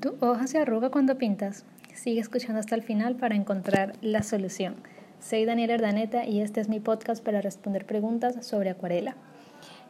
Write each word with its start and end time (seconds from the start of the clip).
Tu 0.00 0.14
hoja 0.20 0.46
se 0.46 0.58
arruga 0.58 0.90
cuando 0.90 1.18
pintas. 1.18 1.64
Sigue 1.92 2.20
escuchando 2.20 2.60
hasta 2.60 2.76
el 2.76 2.82
final 2.82 3.16
para 3.16 3.34
encontrar 3.34 3.94
la 4.00 4.22
solución. 4.22 4.76
Soy 5.20 5.44
Daniela 5.44 5.74
Erdaneta 5.74 6.24
y 6.24 6.40
este 6.40 6.60
es 6.60 6.68
mi 6.68 6.78
podcast 6.78 7.24
para 7.24 7.40
responder 7.40 7.84
preguntas 7.84 8.46
sobre 8.46 8.70
acuarela. 8.70 9.16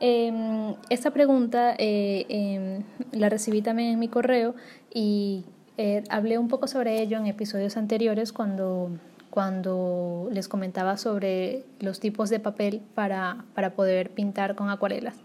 Em, 0.00 0.74
esta 0.90 1.10
pregunta 1.10 1.74
eh, 1.78 2.26
em, 2.28 2.82
la 3.12 3.30
recibí 3.30 3.62
también 3.62 3.92
en 3.92 3.98
mi 3.98 4.08
correo 4.08 4.54
y 4.92 5.46
eh, 5.78 6.04
hablé 6.10 6.36
un 6.36 6.48
poco 6.48 6.66
sobre 6.66 7.00
ello 7.00 7.16
en 7.16 7.26
episodios 7.26 7.78
anteriores 7.78 8.34
cuando, 8.34 8.90
cuando 9.30 10.28
les 10.30 10.48
comentaba 10.48 10.98
sobre 10.98 11.64
los 11.80 11.98
tipos 11.98 12.28
de 12.28 12.40
papel 12.40 12.82
para, 12.94 13.46
para 13.54 13.70
poder 13.70 14.10
pintar 14.10 14.54
con 14.54 14.68
acuarelas. 14.68 15.16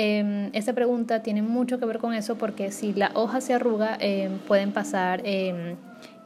Eh, 0.00 0.50
esta 0.52 0.74
pregunta 0.74 1.24
tiene 1.24 1.42
mucho 1.42 1.80
que 1.80 1.84
ver 1.84 1.98
con 1.98 2.14
eso 2.14 2.38
porque 2.38 2.70
si 2.70 2.94
la 2.94 3.10
hoja 3.14 3.40
se 3.40 3.52
arruga 3.52 3.96
em, 3.98 4.38
pueden 4.38 4.70
pasar 4.70 5.22
em, 5.24 5.74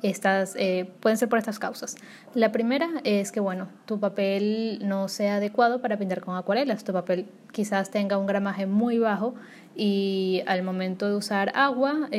estas, 0.02 0.54
eh, 0.58 0.90
pueden 1.00 1.16
ser 1.16 1.30
por 1.30 1.38
estas 1.38 1.58
causas. 1.58 1.96
La 2.34 2.52
primera 2.52 2.90
es 3.02 3.32
que 3.32 3.40
bueno, 3.40 3.68
tu 3.86 3.98
papel 3.98 4.80
no 4.82 5.08
sea 5.08 5.36
adecuado 5.36 5.80
para 5.80 5.96
pintar 5.96 6.20
con 6.20 6.36
acuarelas. 6.36 6.84
Tu 6.84 6.92
papel 6.92 7.24
quizás 7.50 7.90
tenga 7.90 8.18
un 8.18 8.26
gramaje 8.26 8.66
muy 8.66 8.98
bajo 8.98 9.34
y 9.74 10.42
al 10.46 10.62
momento 10.62 11.08
de 11.08 11.14
usar 11.14 11.50
agua 11.54 12.10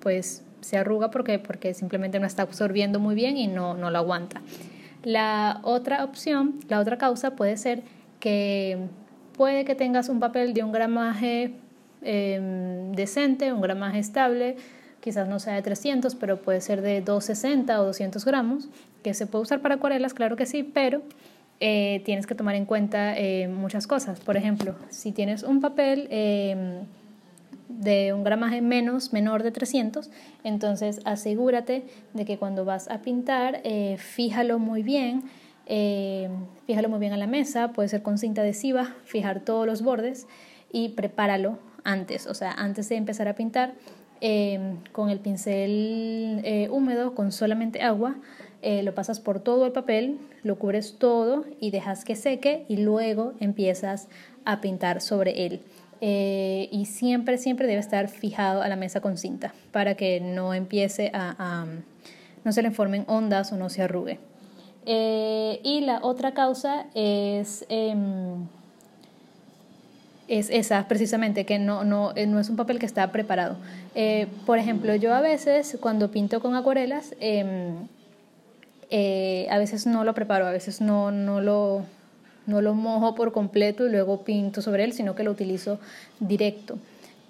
pues 0.00 0.44
se 0.60 0.76
arruga 0.76 1.10
porque, 1.10 1.38
porque 1.38 1.72
simplemente 1.72 2.20
no 2.20 2.26
está 2.26 2.42
absorbiendo 2.42 3.00
muy 3.00 3.14
bien 3.14 3.38
y 3.38 3.46
no, 3.46 3.72
no 3.72 3.90
lo 3.90 3.96
aguanta. 3.96 4.42
La 5.02 5.60
otra 5.62 6.04
opción, 6.04 6.60
la 6.68 6.78
otra 6.78 6.98
causa 6.98 7.36
puede 7.36 7.56
ser 7.56 7.84
que 8.20 8.88
puede 9.38 9.64
que 9.64 9.74
tengas 9.74 10.10
un 10.10 10.18
papel 10.18 10.52
de 10.52 10.64
un 10.64 10.72
gramaje 10.72 11.52
em, 12.02 12.92
decente, 12.92 13.52
un 13.52 13.62
gramaje 13.62 14.00
estable, 14.00 14.56
quizás 15.00 15.28
no 15.28 15.38
sea 15.38 15.54
de 15.54 15.62
300, 15.62 16.16
pero 16.16 16.42
puede 16.42 16.60
ser 16.60 16.82
de 16.82 17.00
260 17.00 17.80
o 17.80 17.84
200 17.86 18.24
gramos, 18.24 18.68
que 19.02 19.14
se 19.14 19.26
puede 19.26 19.44
usar 19.44 19.60
para 19.60 19.76
acuarelas, 19.76 20.12
claro 20.12 20.34
que 20.36 20.44
sí, 20.44 20.64
pero 20.64 21.02
eh, 21.60 22.02
tienes 22.04 22.26
que 22.26 22.34
tomar 22.34 22.56
en 22.56 22.66
cuenta 22.66 23.16
eh, 23.16 23.48
muchas 23.48 23.86
cosas. 23.86 24.18
Por 24.20 24.36
ejemplo, 24.36 24.74
si 24.90 25.12
tienes 25.12 25.44
un 25.44 25.60
papel 25.60 26.08
em, 26.10 26.80
de 27.68 28.12
un 28.12 28.24
gramaje 28.24 28.60
menos, 28.60 29.12
menor 29.12 29.44
de 29.44 29.52
300, 29.52 30.10
entonces 30.42 31.00
asegúrate 31.04 31.84
de 32.12 32.24
que 32.24 32.38
cuando 32.38 32.64
vas 32.64 32.90
a 32.90 32.98
pintar, 33.02 33.60
eh, 33.62 33.96
fíjalo 33.98 34.58
muy 34.58 34.82
bien, 34.82 35.22
eh, 35.70 36.30
fíjalo 36.66 36.88
muy 36.88 36.98
bien 36.98 37.12
a 37.12 37.18
la 37.18 37.26
mesa, 37.26 37.72
puede 37.72 37.90
ser 37.90 38.02
con 38.02 38.16
cinta 38.16 38.40
adhesiva, 38.40 38.96
fijar 39.04 39.40
todos 39.44 39.66
los 39.66 39.82
bordes 39.82 40.26
y 40.72 40.90
prepáralo 40.90 41.58
antes, 41.84 42.26
o 42.26 42.34
sea, 42.34 42.52
antes 42.52 42.88
de 42.88 42.96
empezar 42.96 43.28
a 43.28 43.34
pintar 43.34 43.74
eh, 44.22 44.76
con 44.92 45.10
el 45.10 45.20
pincel 45.20 46.40
eh, 46.42 46.68
húmedo, 46.70 47.14
con 47.14 47.32
solamente 47.32 47.82
agua, 47.82 48.16
lo 48.60 48.92
pasas 48.92 49.20
por 49.20 49.38
todo 49.38 49.66
el 49.66 49.72
papel, 49.72 50.18
lo 50.42 50.58
cubres 50.58 50.98
todo 50.98 51.44
y 51.60 51.70
dejas 51.70 52.04
que 52.04 52.16
seque 52.16 52.64
y 52.68 52.78
luego 52.78 53.34
empiezas 53.38 54.08
a 54.44 54.60
pintar 54.60 55.00
sobre 55.00 55.46
él. 55.46 55.60
y 56.00 56.86
siempre, 56.86 57.38
siempre 57.38 57.68
debe 57.68 57.78
estar 57.78 58.08
fijado 58.08 58.62
a 58.62 58.68
la 58.68 58.74
mesa 58.74 59.00
con 59.00 59.16
cinta 59.16 59.54
para 59.70 59.94
que 59.94 60.20
no 60.20 60.54
empiece 60.54 61.12
a 61.14 61.66
no 62.44 62.52
se 62.52 62.62
le 62.62 62.70
formen 62.70 63.04
ondas 63.06 63.52
o 63.52 63.56
no 63.56 63.68
se 63.68 63.82
arrugue. 63.82 64.18
Eh, 64.90 65.60
y 65.64 65.82
la 65.82 65.98
otra 66.02 66.32
causa 66.32 66.86
es, 66.94 67.66
em, 67.68 68.46
es 70.28 70.48
esa, 70.48 70.88
precisamente, 70.88 71.44
que 71.44 71.58
no, 71.58 71.84
no, 71.84 72.12
eh, 72.16 72.26
no, 72.26 72.40
es 72.40 72.48
un 72.48 72.56
papel 72.56 72.78
que 72.78 72.86
está 72.86 73.12
preparado. 73.12 73.56
Eh, 73.94 74.28
por 74.46 74.56
ejemplo, 74.56 74.94
yo 74.94 75.12
a 75.14 75.20
veces 75.20 75.76
cuando 75.78 76.10
pinto 76.10 76.40
con 76.40 76.54
acuarelas, 76.54 77.14
em, 77.20 77.86
a 79.50 79.58
veces 79.58 79.86
no 79.86 80.04
lo 80.04 80.14
preparo, 80.14 80.46
a 80.46 80.52
veces 80.52 80.80
no, 80.80 81.10
no, 81.10 81.42
lo, 81.42 81.82
no 82.46 82.62
lo 82.62 82.72
mojo 82.72 83.14
por 83.14 83.32
completo 83.32 83.86
y 83.86 83.90
luego 83.90 84.22
pinto 84.24 84.62
sobre 84.62 84.84
él, 84.84 84.94
sino 84.94 85.14
que 85.14 85.22
lo 85.22 85.32
utilizo 85.32 85.78
directo 86.18 86.78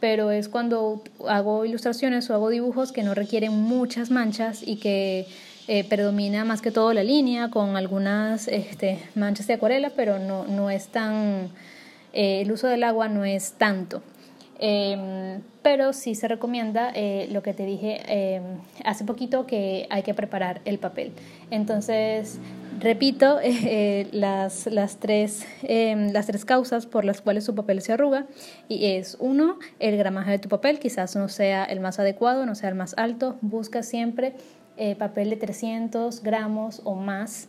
pero 0.00 0.30
es 0.30 0.48
cuando 0.48 1.02
hago 1.26 1.64
ilustraciones 1.64 2.30
o 2.30 2.34
hago 2.34 2.50
dibujos 2.50 2.92
que 2.92 3.02
no 3.02 3.14
requieren 3.14 3.52
muchas 3.52 4.12
manchas 4.12 4.62
y 4.64 4.76
que 4.76 5.26
eh, 5.70 5.84
predomina 5.84 6.46
más 6.46 6.62
que 6.62 6.70
todo 6.70 6.94
la 6.94 7.04
línea 7.04 7.50
con 7.50 7.76
algunas 7.76 8.48
este, 8.48 8.98
manchas 9.14 9.46
de 9.48 9.52
acuarela, 9.52 9.90
pero 9.90 10.18
no, 10.18 10.46
no 10.46 10.70
es 10.70 10.88
tan, 10.88 11.50
eh, 12.14 12.40
el 12.40 12.50
uso 12.50 12.68
del 12.68 12.84
agua 12.84 13.10
no 13.10 13.26
es 13.26 13.52
tanto. 13.52 14.02
Em, 14.60 15.42
pero 15.60 15.92
sí 15.92 16.14
se 16.14 16.26
recomienda 16.26 16.90
eh, 16.94 17.28
lo 17.30 17.42
que 17.42 17.52
te 17.52 17.66
dije 17.66 18.00
em, 18.06 18.42
hace 18.82 19.04
poquito 19.04 19.46
que 19.46 19.86
hay 19.90 20.02
que 20.02 20.14
preparar 20.14 20.62
el 20.64 20.78
papel. 20.78 21.12
Entonces, 21.50 22.38
repito 22.80 23.38
las, 24.12 24.66
las, 24.68 24.96
tres, 24.96 25.46
em, 25.64 26.12
las 26.12 26.28
tres 26.28 26.46
causas 26.46 26.86
por 26.86 27.04
las 27.04 27.20
cuales 27.20 27.44
su 27.44 27.54
papel 27.54 27.82
se 27.82 27.92
arruga 27.92 28.24
y 28.68 28.92
es 28.92 29.18
uno, 29.20 29.58
el 29.80 29.98
gramaje 29.98 30.30
de 30.30 30.38
tu 30.38 30.48
papel 30.48 30.78
quizás 30.78 31.14
no 31.14 31.28
sea 31.28 31.64
el 31.66 31.80
más 31.80 31.98
adecuado, 31.98 32.46
no 32.46 32.54
sea 32.54 32.70
el 32.70 32.74
más 32.74 32.94
alto, 32.96 33.36
busca 33.42 33.82
siempre 33.82 34.32
eh, 34.80 34.94
papel 34.94 35.28
de 35.30 35.36
300 35.36 36.22
gramos 36.22 36.82
o 36.84 36.94
más 36.94 37.48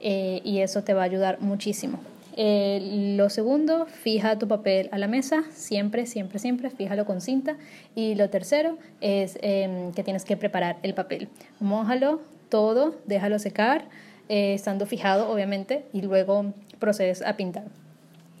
eh, 0.00 0.40
y 0.44 0.60
eso 0.60 0.82
te 0.82 0.94
va 0.94 1.02
a 1.02 1.04
ayudar 1.04 1.38
muchísimo. 1.42 2.00
Eh, 2.38 3.14
lo 3.18 3.28
segundo, 3.28 3.84
fija 3.84 4.38
tu 4.38 4.48
papel 4.48 4.88
a 4.90 4.96
la 4.96 5.06
mesa, 5.06 5.44
siempre, 5.52 6.06
siempre, 6.06 6.38
siempre, 6.38 6.70
fíjalo 6.70 7.04
con 7.04 7.20
cinta. 7.20 7.58
Y 7.94 8.14
lo 8.14 8.30
tercero 8.30 8.78
es 9.02 9.38
em, 9.42 9.92
que 9.92 10.02
tienes 10.02 10.24
que 10.24 10.38
preparar 10.38 10.78
el 10.82 10.94
papel. 10.94 11.28
Mójalo 11.58 12.22
todo, 12.48 12.94
déjalo 13.04 13.38
secar, 13.38 13.84
estando 14.28 14.86
fijado 14.86 15.30
obviamente, 15.30 15.84
y 15.92 16.00
luego 16.00 16.54
procedes 16.78 17.20
a 17.20 17.36
pintar. 17.36 17.64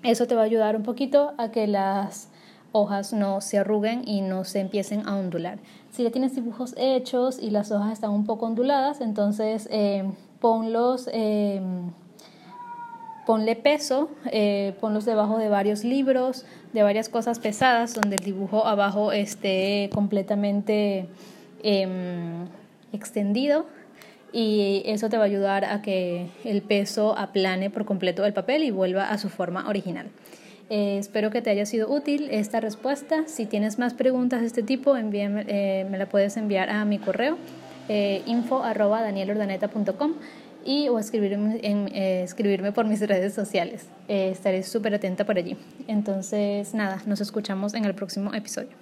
Eso 0.02 0.26
te 0.26 0.34
va 0.34 0.40
a 0.40 0.44
ayudar 0.46 0.76
un 0.76 0.82
poquito 0.82 1.34
a 1.36 1.50
que 1.50 1.66
las 1.66 2.29
hojas 2.72 3.12
no 3.12 3.40
se 3.40 3.58
arruguen 3.58 4.06
y 4.06 4.20
no 4.20 4.44
se 4.44 4.60
empiecen 4.60 5.06
a 5.06 5.16
ondular. 5.16 5.58
Si 5.90 6.04
ya 6.04 6.10
tienes 6.10 6.34
dibujos 6.34 6.74
hechos 6.76 7.38
y 7.40 7.50
las 7.50 7.72
hojas 7.72 7.92
están 7.92 8.10
un 8.10 8.24
poco 8.24 8.46
onduladas, 8.46 9.00
entonces 9.00 9.68
eh, 9.70 10.04
ponlos, 10.40 11.08
eh, 11.12 11.60
ponle 13.26 13.56
peso, 13.56 14.10
eh, 14.30 14.74
ponlos 14.80 15.04
debajo 15.04 15.38
de 15.38 15.48
varios 15.48 15.84
libros, 15.84 16.44
de 16.72 16.82
varias 16.82 17.08
cosas 17.08 17.38
pesadas, 17.38 17.94
donde 17.94 18.16
el 18.16 18.24
dibujo 18.24 18.66
abajo 18.66 19.12
esté 19.12 19.90
completamente 19.92 21.08
em, 21.62 22.46
extendido 22.92 23.66
y 24.32 24.82
eso 24.86 25.08
te 25.08 25.16
va 25.16 25.24
a 25.24 25.26
ayudar 25.26 25.64
a 25.64 25.82
que 25.82 26.28
el 26.44 26.62
peso 26.62 27.18
aplane 27.18 27.70
por 27.70 27.84
completo 27.84 28.24
el 28.24 28.32
papel 28.32 28.62
y 28.62 28.70
vuelva 28.70 29.10
a 29.10 29.18
su 29.18 29.28
forma 29.28 29.68
original. 29.68 30.08
Eh, 30.70 30.98
espero 30.98 31.30
que 31.30 31.42
te 31.42 31.50
haya 31.50 31.66
sido 31.66 31.90
útil 31.90 32.28
esta 32.30 32.60
respuesta. 32.60 33.24
Si 33.26 33.44
tienes 33.44 33.80
más 33.80 33.92
preguntas 33.92 34.40
de 34.40 34.46
este 34.46 34.62
tipo, 34.62 34.96
envíame, 34.96 35.44
eh, 35.48 35.84
me 35.90 35.98
la 35.98 36.06
puedes 36.06 36.36
enviar 36.36 36.70
a 36.70 36.84
mi 36.84 36.98
correo 36.98 37.36
eh, 37.88 38.22
info 38.24 38.62
arroba 38.62 39.02
y 40.64 40.88
o 40.88 40.98
escribirme, 40.98 41.58
escribirme 42.22 42.70
por 42.70 42.86
mis 42.86 43.00
redes 43.00 43.34
sociales. 43.34 43.88
estaré 44.06 44.62
súper 44.62 44.94
atenta 44.94 45.24
por 45.24 45.38
allí. 45.38 45.56
Entonces, 45.88 46.72
nada, 46.72 47.02
nos 47.06 47.20
escuchamos 47.20 47.74
en 47.74 47.84
el 47.84 47.94
próximo 47.94 48.32
episodio. 48.32 48.79